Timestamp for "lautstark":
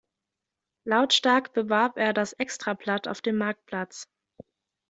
0.83-1.53